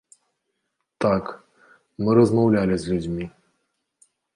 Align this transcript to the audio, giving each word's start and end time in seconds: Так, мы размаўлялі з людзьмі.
Так, 1.05 1.23
мы 2.03 2.19
размаўлялі 2.21 2.75
з 2.83 2.95
людзьмі. 2.95 3.25